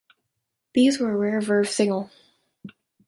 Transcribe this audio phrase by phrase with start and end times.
[0.73, 2.09] These were a rare Verve single.